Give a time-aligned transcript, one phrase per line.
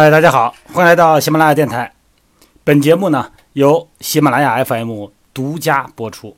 [0.00, 1.92] 嗨，大家好，欢迎来到喜马拉雅电台。
[2.62, 6.36] 本节目呢由喜马拉雅 FM 独家播出。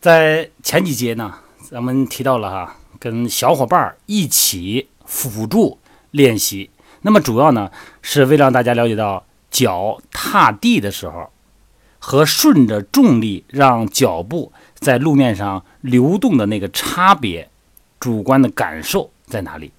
[0.00, 1.34] 在前几节呢，
[1.68, 5.78] 咱们提到了哈，跟小伙伴儿一起辅助
[6.12, 6.70] 练习。
[7.00, 11.28] 那么主要呢是为了让大家了解到脚踏地的时候
[11.98, 17.50] 和顺着重力让脚步在路面上流动的那个差别，
[17.98, 19.72] 主观的感受在哪里。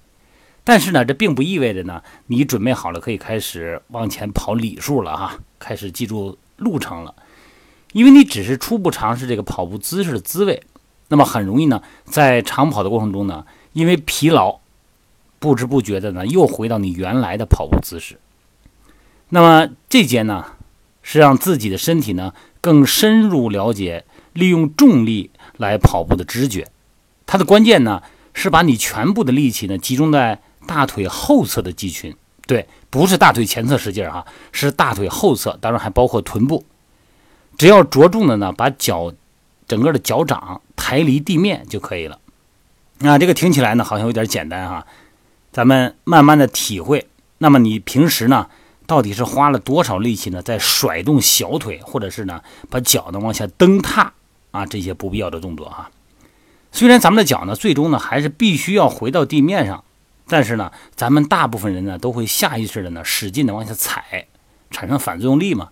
[0.66, 7.14] 但是呢，这并不意味着呢，你准备好了可以开始往前跑里数了哈，开始记住路程了，
[7.92, 10.64] 因为你只是初步尝试这个跑步姿势的滋味，
[11.10, 14.62] 那么很容易呢，在长跑的过程中呢，因为疲劳，
[15.38, 18.18] 不知不觉的呢，又回到你原来的跑步姿势。
[19.28, 20.46] 那么这节呢，
[21.02, 26.70] 是让自己的身体呢更深入了解利用重力来跑步的知觉，
[27.26, 28.02] 它的关键呢
[28.34, 30.40] 是把你全部的力气呢集中在。
[30.66, 32.16] 大腿后侧的肌群，
[32.48, 36.64] 对，不是大腿前侧使劲儿哈，是大腿后侧，当然还包括臀部。
[37.58, 39.14] 只要着重的呢，把脚
[39.68, 42.20] 整个的脚掌抬离地面就可以了。
[43.00, 44.88] 那这个听起来呢，好像有点简单哈，
[45.52, 47.08] 咱们慢慢的体会。
[47.38, 48.48] 那么你平时呢，
[48.88, 54.14] 到底是花了多少力气呢，在甩动小腿，或者是呢，把脚呢往下蹬踏
[54.52, 55.92] 啊，这些不必要的动作哈。
[56.72, 59.84] 虽然咱们的脚呢，最终呢，还是必须要回到地面上。
[60.34, 64.26] 但是呢，咱们大部分人呢都会下意识的呢使劲的往下踩，
[64.72, 65.70] 产生反作用力嘛，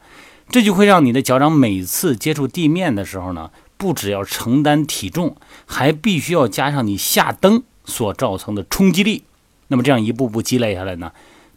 [0.49, 9.23] 这就会让你的脚掌每次接触地面的时候呢，不只要承担体重，还必须要加上你下蹬所造成的冲击力。
[9.69, 11.11] 那么这样一步步积累下来呢，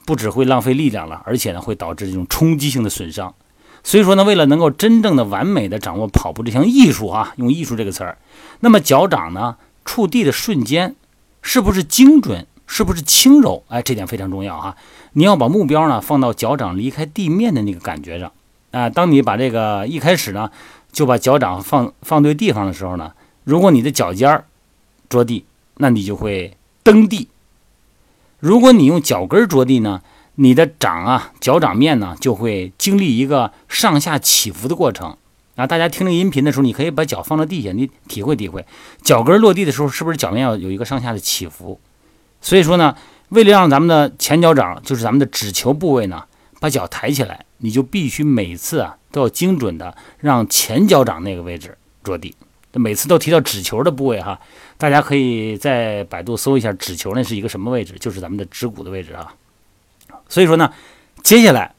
[0.07, 3.35] 不只会浪费力量了，而且呢会导致这种冲击性的损伤。
[3.83, 8.17] 所以说呢，为了能够真正的完美的掌握跑步这项艺术啊，用艺术这个词儿，
[8.61, 10.97] 那么脚掌呢触地的瞬间
[11.43, 12.47] 是不是精准？
[12.77, 13.63] 是不是轻柔？
[13.69, 14.75] 哎，这点非常重要哈！
[15.13, 18.33] 你要把目标呢放到脚掌离开地面的那个感觉上
[18.73, 18.91] 啊。
[18.91, 20.51] 当你把这个一开始呢
[20.91, 23.13] 就把脚掌放放对地方的时候呢，
[23.45, 24.47] 如果你的脚尖儿
[25.09, 25.45] 着地，
[25.77, 27.29] 那你就会蹬地；
[28.41, 30.03] 如果你用脚跟着地呢，
[30.35, 35.17] 你的掌啊脚掌面呢就会经历一个上下起伏的过程
[35.55, 35.65] 啊。
[35.65, 38.67] 大家听这音频的时候，你可以把脚放到地下，你体会体会，
[39.01, 41.79] 脚跟落地的时候是不是脚面要有一个上下的起伏？
[42.45, 42.95] 所以说呢，
[43.31, 46.23] 为了让咱们的前脚掌，就是咱们的指球部位呢，
[46.61, 52.35] 把脚抬起来，你就必须每次啊都要精准的让前脚掌那个位置着地。
[52.75, 54.39] 每次都提到指球的部位哈，
[54.77, 59.35] 大家可以在百度搜一下指球那是一个什么位置，就是咱们的指骨的位置啊。
[60.29, 60.71] 所以说呢，
[61.23, 61.75] 接下来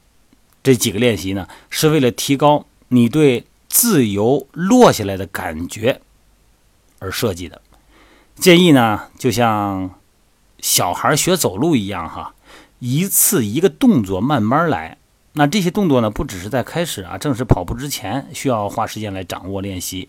[0.64, 6.00] 这几个练习呢，是为了提高你对自由落下来的感觉
[6.98, 7.62] 而设计的。
[8.34, 9.92] 建议呢，就像。
[10.66, 12.34] 小孩学走路一样哈，
[12.80, 14.98] 一次一个动作慢慢来。
[15.34, 20.08] 那这些动作呢，不只是在开始啊正式跑步之前需要花时间来掌握练习，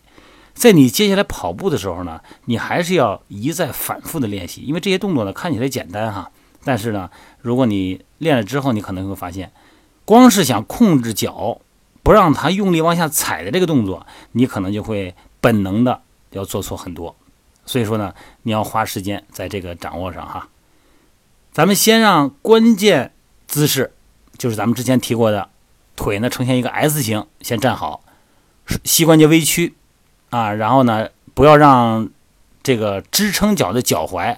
[0.56, 4.62] 在你接下来跑步的时候呢，你还是要一再反复的练习。
[4.62, 6.32] 因为这些动作呢看起来简单哈，
[6.64, 9.52] 但是呢，如果你练了之后，你可能会发现，
[10.06, 11.62] 光是想控制脚
[12.02, 16.02] 不让它用力往下踩的这个动作，你可能就会本能的
[16.32, 17.16] 要做错很多。
[17.68, 20.50] 所以说呢，你要花时间在这个掌握上哈。
[21.52, 23.14] 咱们先让关键
[23.46, 23.94] 姿势，
[24.38, 25.50] 就是咱们之前提过的，
[25.96, 28.02] 腿呢呈现一个 S 型，先站好，
[28.84, 29.76] 膝关节微屈
[30.30, 32.10] 啊，然后呢不要让
[32.64, 34.38] 这个支撑脚的脚踝，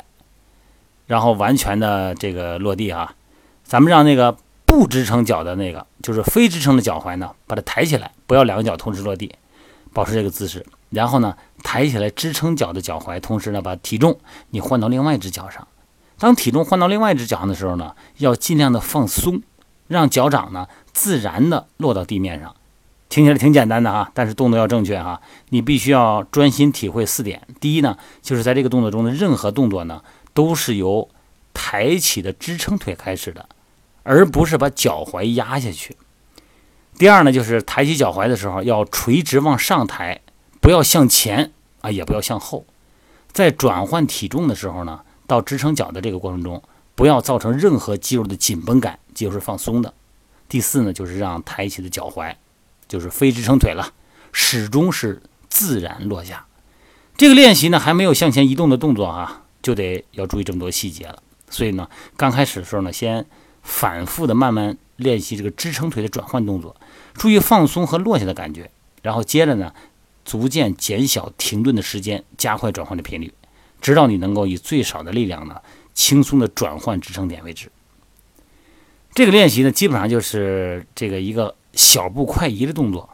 [1.07, 3.15] 然后完全的这个落地哈。
[3.63, 4.35] 咱们让那个
[4.65, 9.35] 不支撑脚的那个，就是非支撑的脚踝呢，把它抬起来，不要两个脚同时落地，
[9.93, 10.65] 保持这个姿势。
[10.89, 15.67] 然后呢，抬起来支撑脚的脚踝，同时呢，把体重你换到另外一只脚上。
[16.17, 19.41] 当体重换到另外一只脚上的时候呢，要尽量的放松，
[19.87, 22.55] 让脚掌呢自然的落到地面上。
[23.07, 25.21] 听起来挺简单的哈，但是动作要正确哈。
[25.49, 27.41] 你必须要专心体会四点。
[27.59, 31.09] 第一呢，就是在这个动作中的任何动作呢，都是由
[31.53, 33.47] 抬起的支撑腿开始的，
[34.03, 35.95] 而不是把脚踝压下去。
[36.97, 40.21] 第二呢，就是抬起脚踝的时候要垂直往上抬。
[40.61, 42.65] 不要向前啊，也不要向后。
[43.31, 46.61] 在转换体重的时候呢，到支撑脚的这个过程中，
[46.95, 49.93] 不要造成任何肌肉的紧绷感，肌肉是放松的。
[50.47, 52.33] 第四呢，就是让抬起的脚踝，
[52.87, 53.93] 就是非支撑腿了，
[54.31, 56.47] 始终是自然落下。
[57.15, 61.21] 这个练习呢，还没有向前移动的动作啊，就得要注意这么多细节了。
[61.51, 61.87] 所以呢，
[62.17, 63.27] 刚开始的时候呢，先
[63.61, 66.75] 反复的慢慢练习这个支撑腿的转换动作，
[67.13, 68.71] 注意放松和落下的感觉，
[69.03, 69.71] 然后接着呢。
[70.23, 73.33] 逐渐减小停顿的时间，加快转换的频率，
[73.81, 75.55] 直到你能够以最少的力量呢，
[75.93, 77.71] 轻松的转换支撑点为止。
[79.13, 83.09] 这个练习呢，基本上就是这个一个小步快移的动作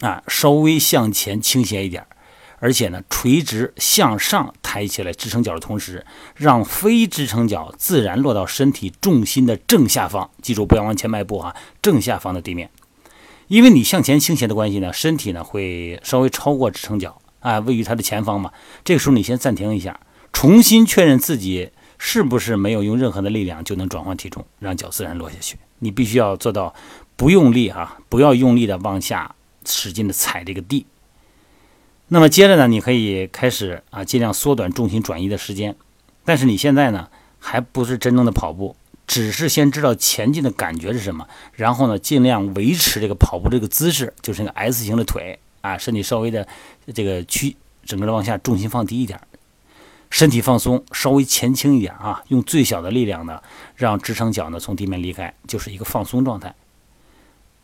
[0.00, 2.06] 啊，稍微向前倾斜一点，
[2.58, 6.04] 而且呢，垂直向上抬起来支撑脚的同时，
[6.34, 10.30] 让非支撑脚自然落到身体重心的正下方。
[10.40, 12.70] 记住，不要往前迈步啊，正下方的地面。
[13.48, 18.52] 因为你向前倾斜的关系呢，身体呢会稍微超过支撑脚啊，位于它的前方嘛。
[18.84, 20.00] 这个时候你先暂停一下，
[20.32, 25.56] 重新确认自己是不是没有用任何的力量就能转换体重，让脚自然落下去。
[25.80, 26.74] 你必须要做到
[27.16, 29.34] 不用力哈，不要用力的往下
[29.66, 30.86] 使劲的踩这个地。
[32.08, 35.74] 那么接着呢，你可以开始啊，尽量缩短重心转移的时间。
[36.24, 38.76] 但是你现在呢，还不是真正的跑步。
[39.06, 46.46] 只是先知道前进的感觉是什么，然后呢，尽量维持这个跑步这个姿势，就是那个 S 型的腿啊，身体稍微的
[46.94, 49.20] 这个屈，整个的往下，重心放低一点，
[50.08, 53.42] 身体放松，稍微前倾一点啊，用最小的力量呢，
[53.76, 56.54] 让支撑脚呢从地面离开，就是一个放松状态。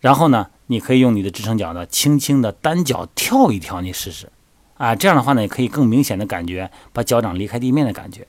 [0.01, 4.31] 然后呢，你可以用你的支撑脚呢，轻轻的单脚跳一跳，你试试
[4.77, 8.27] 啊，这样的话呢，可以更明显的感觉把脚掌离开地面的感觉。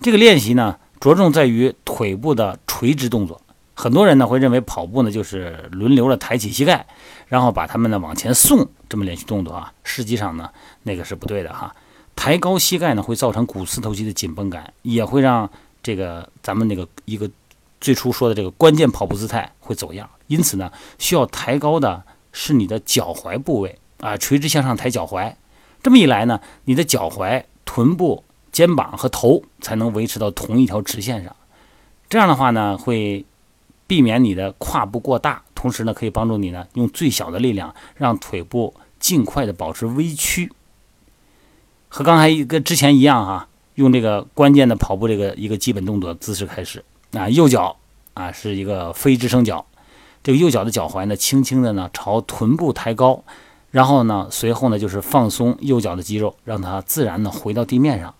[0.00, 0.78] 这个练习呢。
[1.02, 3.40] 着重在于腿部的垂直动作。
[3.74, 6.86] 很多人呢会认为跑步呢就是轮流的抬起膝盖，
[7.26, 9.72] 然后把它们呢往前送这么连续动作啊。
[9.82, 10.48] 实际上呢
[10.84, 11.74] 那个是不对的哈。
[12.14, 15.50] 抬高膝盖呢会造成股四头肌的紧绷感，也会让
[15.82, 17.28] 这个咱们那个一个
[17.80, 20.08] 最初说的这个关键跑步姿态会走样。
[20.28, 20.70] 因此呢
[21.00, 25.34] 需要抬高的是你的脚踝部位啊，垂直向上抬脚踝。
[25.82, 28.22] 这么一来呢，你的脚踝、臀部。
[28.52, 31.34] 肩膀和头才能维持到同一条直线上，
[32.08, 33.24] 这样的话呢，会
[33.86, 40.52] 避免你的胯部过大，同时呢，可以帮助你呢用最小的力量让腿部尽快的保持微曲，
[41.88, 46.84] 和刚才一个之前一样哈，用这个关键的跑步这个一个基本动作姿势开始。
[47.12, 47.76] 啊，右脚
[48.14, 49.64] 啊是一个非支撑脚，
[50.22, 53.24] 这个右脚的脚踝呢轻轻的呢朝臀部抬高，
[53.70, 58.14] 然后呢随后呢就是放松右脚的肌肉，让它自然的回到地面上。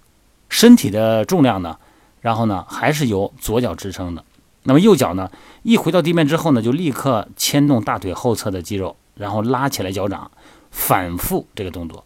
[0.53, 1.79] 身体的重量呢，
[2.21, 4.23] 然后呢还是由左脚支撑的。
[4.65, 5.31] 那么右脚呢，
[5.63, 10.31] 一回到地面之后呢，就立刻牵动大腿后侧的肌肉，然后拉起来脚掌，
[10.71, 12.05] 反复这个动作，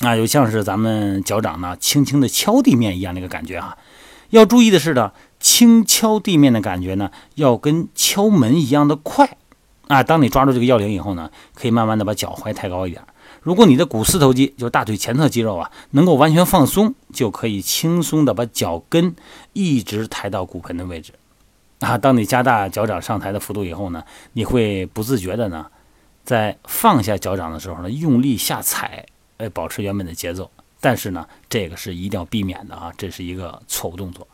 [0.00, 3.76] 啊，就像是咱们脚掌呢轻轻的敲地面一样那个感觉哈。
[4.30, 9.36] 要注意的是呢，轻敲地面的感觉呢，要跟敲门一样的快
[9.88, 10.02] 啊。
[10.02, 13.02] 当你抓住这个要领以后呢，可以慢慢的把脚踝抬高一点。
[13.40, 19.14] 如果你的股四头肌，就是大腿前侧肌肉啊，能够完全放松，就可以轻松的把脚跟
[19.52, 21.12] 一直抬到骨盆的位置
[21.80, 21.96] 啊。
[21.96, 24.02] 当你加大脚掌上抬的幅度以后呢，
[24.32, 25.66] 你会不自觉的呢，
[26.24, 29.06] 在放下脚掌的时候呢，用力下踩，
[29.38, 30.50] 来保持原本的节奏。
[30.80, 34.26] 但是呢，这个是一定要避免的啊，这是一个错误动作。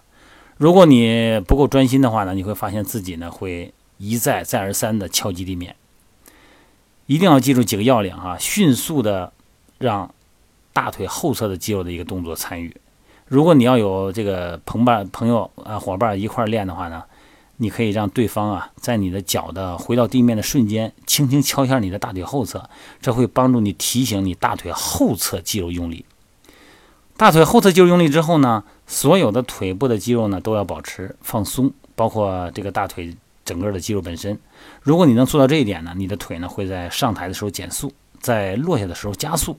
[0.56, 5.74] 如果你不够专心的话呢，你会发现自己呢会一再再而三的敲击地面。
[7.06, 9.32] 一定要记住几个要领哈，迅速的
[9.78, 10.14] 让
[10.72, 12.74] 大腿后侧的肌肉的一个动作参与。
[13.26, 17.02] 如果你要有这个朋伴朋友啊伙伴一块练的话呢，
[17.58, 22.68] 你可以让对方啊在你的脚的回到地面的瞬间，轻轻敲一下你的大腿后侧，
[23.00, 26.04] 这会帮助你提醒你大腿后侧肌肉用力。
[27.16, 33.16] 大腿后侧肌肉用力之后呢，所有的腿部的肌肉呢都要保持放松，包括这个大腿。
[33.44, 34.38] 整个的肌肉本身，
[34.82, 39.58] 如果你能做到这一点呢，你的腿呢会在上抬的时候减速，在落下的时候加速。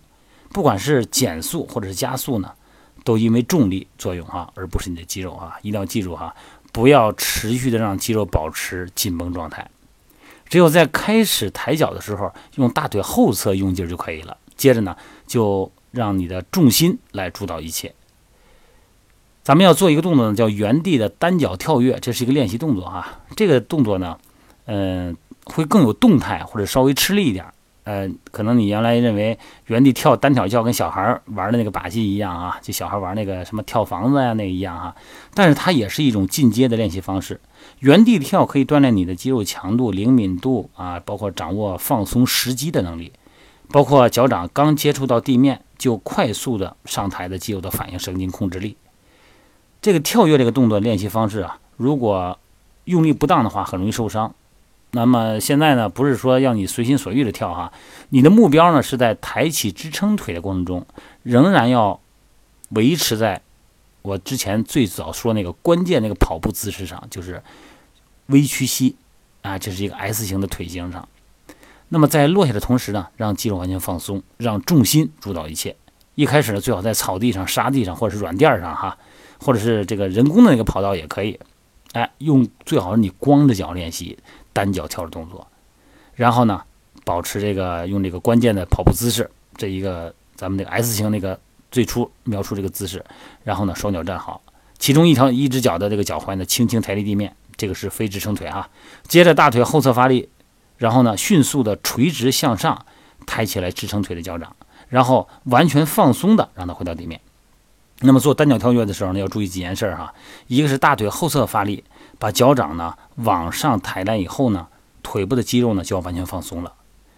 [0.52, 2.52] 不管是减速或者是加速呢，
[3.04, 5.58] 都因为重力作用啊，而不是你的肌肉啊。
[5.62, 6.34] 一定要记住哈，
[6.72, 9.70] 不要持续的让肌肉保持紧绷状态。
[10.48, 14.38] 只有在开始抬脚的时候，用大腿后侧用劲就可以了。
[14.56, 14.96] 接着呢，
[15.28, 17.94] 就让你的重心来主导一切。
[19.46, 23.20] 咱们要做一个动作呢，叫原地的单脚跳跃，这是一个练习动作啊。
[23.36, 24.18] 这个动作呢，
[24.66, 27.46] 嗯，会更有动态或者稍微吃力一点。
[27.84, 29.38] 呃，可能你原来认为
[29.68, 34.96] 原地跳单脚跳跟小孩玩的那个把戏一样啊，就小孩玩那个什么跳房子呀那一样哈。
[35.36, 37.40] 但是它也是一种进阶的练习方式。
[37.82, 43.14] 原地跳可以锻炼你的肌肉强度、灵敏度啊，包括掌握放松时机的能力，
[43.70, 48.76] 包括脚掌刚接触到地面就快速的上抬的肌肉的反应神经控制力。
[49.86, 52.40] 这个跳跃这个动作练习方式啊，如果
[52.86, 54.34] 用力不当的话，很容易受伤。
[54.90, 57.72] 那么现在呢，不是说要你随心所欲的跳哈，
[58.10, 60.88] 你的目标呢是在抬起支撑腿的过程中，
[61.22, 62.00] 仍然要
[62.70, 63.44] 维持在
[64.02, 67.44] 我之前最早说那个关键那个跑步姿势上，就是
[68.26, 68.96] 微屈膝
[69.44, 71.08] 啊，这是一个 S 型的腿型上。
[71.90, 75.76] 那么在落下的同时呢，让肌肉完全放松，让重心主导一切。
[76.16, 78.98] 一开始呢，最好在草地上、沙地上或者是软垫上哈。
[79.40, 81.40] 或者是这个人工的那个跑道也可以，
[81.94, 84.18] 哎，用最好是你光着脚练习
[84.54, 85.48] 单脚跳的动作，
[86.16, 86.64] 然后呢，
[87.04, 91.40] 保持这个用这个关键的跑步姿势，这一个咱们这个 S 型那个
[91.72, 93.04] 最初描述这个姿势，
[93.44, 94.42] 然后呢，双脚站好，
[94.78, 98.70] 其中一条一只脚的这个脚踝呢轻轻抬离地面，这个是非支撑腿啊。
[99.08, 100.30] 接着大腿后侧发力，
[100.78, 102.86] 然后呢，迅速的垂直向上
[103.26, 104.56] 抬起来支撑腿的脚掌，
[104.90, 107.20] 然后完全放松的让它回到地面。
[108.06, 110.14] 那么做单脚跳跃的时候呢，要注意几件事儿哈。
[110.48, 111.84] 一个是大腿后侧发力，
[112.18, 114.68] 把脚掌呢往上抬来以后呢，
[115.04, 116.72] 腿部的肌肉呢就要完全放松了。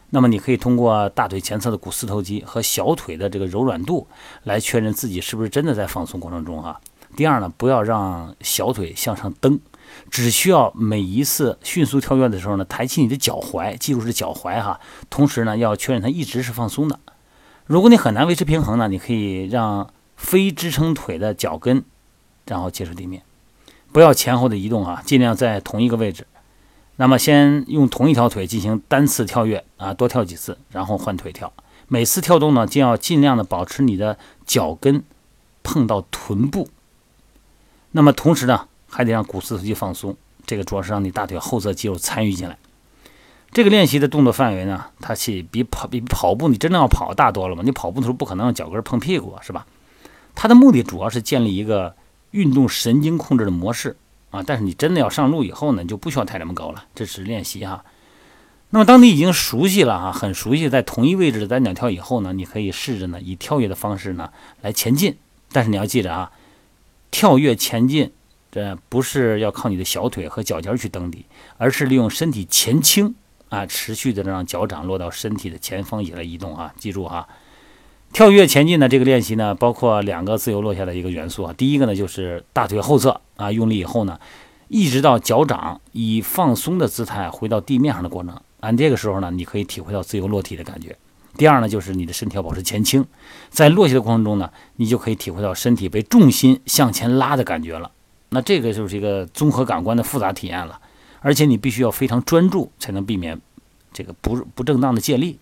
[0.09, 4.07] 那么你可以通过大腿前侧的股四头肌和小腿的这个柔软度
[4.43, 6.79] 来确认自己是不是真的在放松过程中哈。
[7.15, 9.59] 第二呢，不要让小腿向上蹬，
[10.09, 14.79] 只需要每一次迅速跳跃的时候呢，抬起你的脚踝，记住是脚踝哈。
[15.09, 16.99] 同时呢，要确认它一直是放松的。
[17.65, 21.85] 如果你很难维持平衡呢，你可以让非支撑腿的脚跟，
[22.45, 23.23] 然后接触地面，
[23.93, 26.27] 不要前后的移动啊，尽量在同一个位置。
[26.97, 31.53] 那么先用同一条腿进行单次跳跃啊，多跳几次，然后换腿跳。
[31.87, 35.03] 每次跳动呢，就要尽量的保持你的脚跟
[35.63, 36.67] 碰到臀部。
[37.91, 42.57] 那么同时呢，还得让股四头肌放松，这个主要是让你大腿后侧肌肉参与进来。
[43.51, 47.61] 这个练习的动作范围呢，它是比跑比跑步你真正要跑大多了嘛？
[47.63, 49.65] 你跑步的时候不可能让脚跟碰屁股是吧？
[50.39, 51.95] 它的目的主要是建立一个
[52.29, 53.97] 运动神经控制的模式
[54.29, 57.83] 啊，但是你真的要上路以后呢，就不需要抬这么高了，这是练习哈。
[58.69, 64.29] 那么当你已经熟悉了啊，很熟悉在同一位置的单脚跳以后呢，你可以试着呢以跳跃的方式呢
[64.61, 65.17] 来前进，
[65.51, 66.31] 但是你要记着啊，
[67.09, 68.11] 跳跃前进
[68.51, 71.25] 这不是要靠你的小腿和脚尖去蹬地，
[71.57, 73.15] 而是利用身体前倾
[73.49, 77.27] 啊，持续的让脚掌落到身体的前方以来移动啊，记住哈。
[78.13, 81.53] 跳跃前进的这个练习呢，包括两个自由落下的一个元素啊。
[81.55, 84.19] 第一个呢，就是大腿后侧啊用力以后呢，
[84.69, 88.41] 一直到脚掌以放松的姿态回到地面上的过程。
[88.59, 90.95] 按这个时候呢，你可以体会到自由落体的感觉。
[91.37, 93.05] 第二呢，就是你的身体要保持前倾，
[93.49, 97.91] 在落下的过程中呢，你就可以体会到身体被重心向前拉的感觉了。
[98.29, 100.79] 那这个就是一个综合感官的复杂体验了，
[101.19, 103.39] 而且你必须要非常专注，才能避免
[103.93, 105.37] 这个不不正当的借力。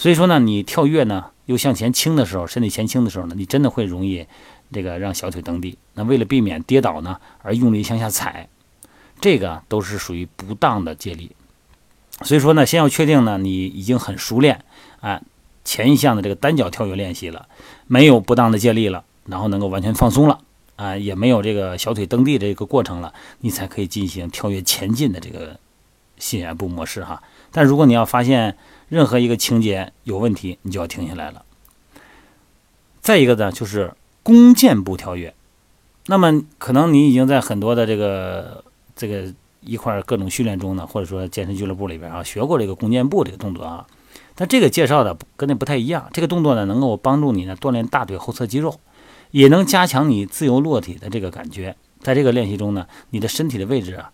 [0.00, 1.26] 所以说呢，你跳跃呢。
[1.44, 4.24] 又向前倾的时候，身体前倾的时候呢，你真的会容易
[4.72, 5.76] 这个让小腿蹬地。
[5.94, 8.48] 那为了避免跌倒呢，而用力向下踩，
[9.20, 11.32] 这个都是属于不当的借力。
[12.22, 14.64] 所以说呢，先要确定呢，你已经很熟练
[15.00, 15.20] 啊
[15.64, 17.48] 前一项的这个单脚跳跃练习了，
[17.88, 20.38] 没有不当的借力了，然后能够完全放松了
[20.76, 25.58] 啊，也没有这个小腿蹬地这个过程了，你才可以进行跳跃前进的这个
[26.16, 27.20] 心眼步模式哈。
[27.50, 28.56] 但如果你要发现，
[28.90, 31.42] 任何一个情节有问题，你就要停下来了。
[33.00, 35.32] 再一个呢，就是弓箭步跳跃。
[36.06, 39.32] 那么可能你已经在很多的这个这个
[39.62, 43.86] 一块各种训练中呢，或者说健身俱乐部里边啊，学过这个弓箭步这个动作啊。
[44.34, 46.10] 但这个介绍的跟那不太一样。
[46.12, 48.80] 这个动作呢，能够帮助你呢锻炼大腿后侧肌肉，
[49.30, 51.76] 也能加强你自由落体的这个感觉。
[52.00, 54.10] 在这个练习中呢，你的身体的位置啊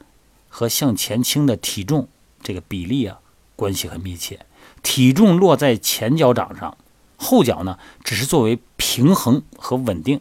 [0.48, 2.08] 和向前倾的体重
[2.42, 3.20] 这个比例啊
[3.54, 4.40] 关系很密切。
[4.86, 6.76] 体重落在前脚掌上，
[7.16, 10.20] 后脚呢只是作为平衡和稳定。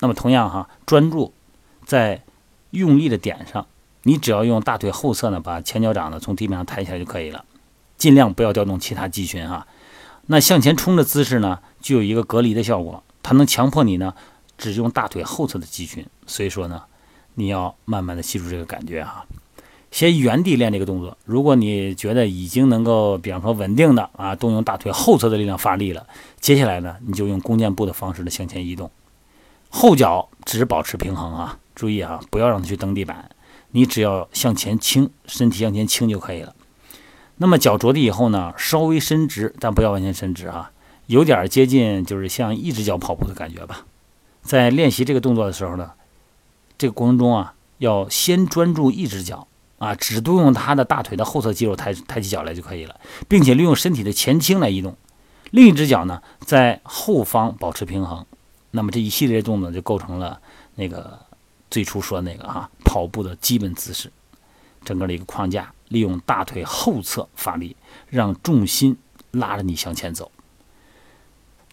[0.00, 1.32] 那么同样哈，专注
[1.84, 2.24] 在
[2.70, 3.68] 用力的点上，
[4.02, 7.44] 你只要用大腿后侧呢把前脚掌呢从地面上抬起来就可以了，
[7.96, 9.68] 尽量不要调动其他肌群哈。
[10.26, 14.12] 那向前冲的姿势呢，就有一个隔离的效果，它能强迫你呢
[14.58, 16.04] 只用大腿后侧的肌群。
[16.26, 16.82] 所以说呢，
[17.34, 19.24] 你要慢慢的记住这个感觉哈。
[19.90, 21.16] 先原地练这个动作。
[21.24, 26.06] 如果你觉得已经能够，比方说稳定的啊，动用大腿后侧的力量发力了，
[26.40, 28.90] 接下来呢，你就用弓箭步的方式的向前移动，
[29.68, 33.30] 后脚只保持平衡啊，注意啊，不要让它去蹬地板，
[33.72, 36.54] 你只要向前倾，身体向前倾就可以了。
[37.38, 40.70] 那么脚着地以后呢，稍微伸直，但不要完全伸直啊，
[41.06, 43.86] 有点接近就是像一只脚跑步的感觉吧。
[44.42, 45.90] 在练习这个动作的时候呢，
[46.78, 49.48] 这个过程中啊，要先专注一只脚。
[49.80, 54.94] 啊，只动用他的大腿的后侧肌肉抬抬起脚来就可以了，并且利用身体的前倾来移动，
[55.52, 58.26] 另一只脚呢在后方保持平衡。
[58.72, 60.38] 那么这一系列动作就构成了
[60.74, 61.18] 那个
[61.70, 64.12] 最初说的那个哈跑步的基本姿势，
[64.84, 67.74] 整个的一个框架，利用大腿后侧发力，
[68.10, 68.98] 让重心
[69.30, 70.30] 拉着你向前走。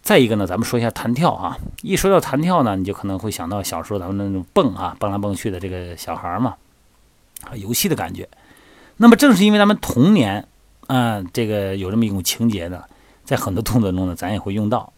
[0.02, 6.56] 再一个呢，咱们说一下弹跳啊，一说到弹跳呢，你就可能会想到小时候咱们那种蹦啊，蹦来蹦去的这个小孩嘛。
[7.44, 8.27] 啊，游戏的感觉。
[8.98, 10.48] 那么正是因为咱们童年
[10.88, 12.84] 啊，这个有这么一种情节呢，
[13.24, 14.91] 在很多动作中呢，咱也会用到。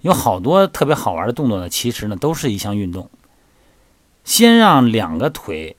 [0.00, 3.10] 有好多特别好玩的动作呢，其实呢都是一项运动。
[4.24, 5.76] 先让两个腿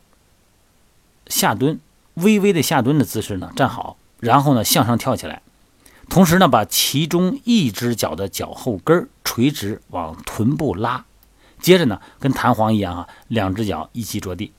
[1.27, 1.79] 下蹲，
[2.15, 5.41] 微微的下蹲的姿势呢，站好，然后呢向上跳起来，
[6.09, 11.05] 同时呢把其中一只脚的脚后跟垂直往臀部拉，
[11.59, 14.51] 接着呢跟弹簧一样啊，两只脚一起着地。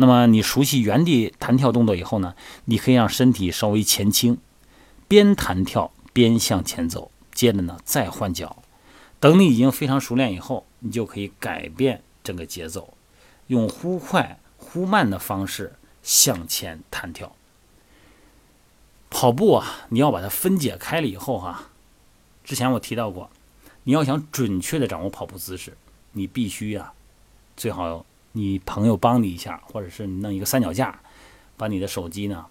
[0.00, 4.38] 那么你熟悉原地弹跳动作以后呢，你可以让身体稍微前倾，
[5.06, 8.62] 边弹跳边向前走，接着呢再换脚。
[9.20, 12.94] 等你已经非常熟练以后，你就可以改变整个节奏，
[13.48, 17.36] 用忽快忽慢的方式向前弹跳。
[19.10, 21.68] 跑步啊，你要把它分解开了以后哈，
[22.42, 23.28] 之前我提到过，
[23.84, 25.76] 你要想准确的掌握跑步姿势，
[26.12, 26.94] 你必须呀，
[27.54, 27.86] 最好
[28.32, 31.00] 你朋友帮你一下，或者是你弄一个三脚架，
[31.56, 32.46] 把你的手机呢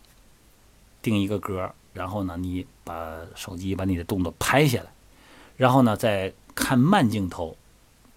[1.01, 4.91] 定一个格，然后呢你把手机把你的动作拍下来，
[5.57, 6.33] 然后呢再。
[6.55, 7.55] 看慢镜头，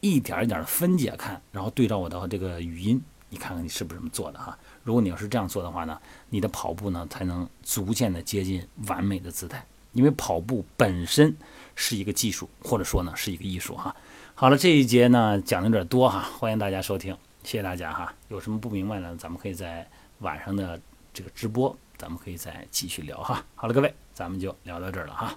[0.00, 4.59] 一点一点的分解看，然后对照我的这个语音，你看看你是不是这么做的哈？
[4.83, 5.97] 如果你要是这样做的话呢，
[6.31, 9.64] 你的跑步呢才能逐渐的接近完美的姿态。
[9.92, 11.37] 因为跑步本身
[11.76, 13.95] 是一个技术，或者说呢是一个艺术哈。
[14.35, 18.15] 好了，这一节呢讲的有点多哈，欢迎大家收听，谢谢大家哈。
[18.29, 19.87] 有什么不明白呢，咱们可以在
[20.21, 20.81] 晚上的
[21.13, 23.45] 这个直播，咱们可以再继续聊哈。
[23.55, 25.37] 好了，各位，咱们就聊到这儿了哈。